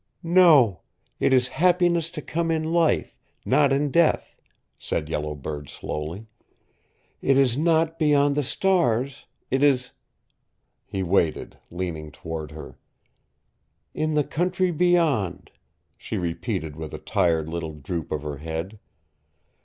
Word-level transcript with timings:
"No, 0.23 0.79
it 1.19 1.31
is 1.31 1.49
happiness 1.49 2.09
to 2.09 2.23
come 2.23 2.49
in 2.49 2.63
life, 2.63 3.15
not 3.45 3.71
in 3.71 3.91
death," 3.91 4.35
said 4.79 5.09
Yellow 5.09 5.35
Bird 5.35 5.69
slowly. 5.69 6.25
"It 7.21 7.37
is 7.37 7.55
not 7.55 7.99
beyond 7.99 8.33
the 8.33 8.43
stars. 8.43 9.25
It 9.51 9.61
is" 9.61 9.91
He 10.87 11.03
waited, 11.03 11.59
leaning 11.69 12.09
toward 12.11 12.49
her. 12.49 12.79
"In 13.93 14.15
the 14.15 14.23
Country 14.23 14.71
Beyond," 14.71 15.51
she 15.99 16.17
repeated 16.17 16.75
with 16.75 16.95
a 16.95 16.97
tired 16.97 17.47
little 17.47 17.73
droop 17.75 18.11
of 18.11 18.23
her 18.23 18.37
head. 18.37 18.79